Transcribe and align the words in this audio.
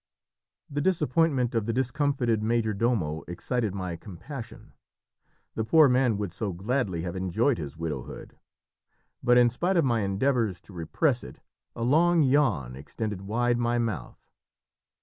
The 0.67 0.81
disappointment 0.81 1.53
of 1.53 1.67
the 1.67 1.73
discomfited 1.73 2.41
major 2.41 2.73
domo 2.73 3.23
excited 3.27 3.75
my 3.75 3.95
compassion. 3.97 4.73
The 5.53 5.63
poor 5.63 5.87
man 5.89 6.17
would 6.17 6.33
so 6.33 6.53
gladly 6.53 7.03
have 7.03 7.15
enjoyed 7.15 7.59
his 7.59 7.77
widowhood. 7.77 8.35
But 9.21 9.37
in 9.37 9.51
spite 9.51 9.77
of 9.77 9.85
my 9.85 9.99
endeavours 10.01 10.59
to 10.61 10.73
repress 10.73 11.23
it 11.23 11.39
a 11.75 11.83
long 11.83 12.23
yawn 12.23 12.75
extended 12.75 13.21
wide 13.21 13.59
my 13.59 13.77
mouth. 13.77 14.27